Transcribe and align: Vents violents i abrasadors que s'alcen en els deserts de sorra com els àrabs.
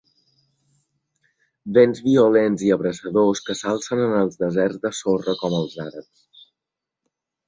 Vents 1.77 1.99
violents 2.05 2.63
i 2.67 2.71
abrasadors 2.75 3.41
que 3.49 3.55
s'alcen 3.59 4.01
en 4.05 4.15
els 4.21 4.39
deserts 4.45 4.81
de 4.87 4.91
sorra 5.01 5.37
com 5.43 5.59
els 5.59 5.77
àrabs. 5.85 6.25